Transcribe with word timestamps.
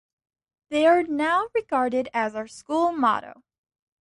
They 0.71 0.87
are 0.87 1.03
now 1.03 1.49
regarded 1.53 2.09
as 2.11 2.33
our 2.33 2.47
school 2.47 2.91
motto. 2.91 3.43